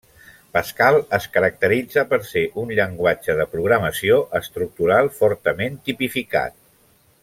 [0.55, 6.61] Pascal es caracteritza per ser un llenguatge de programació estructurat fortament tipificat.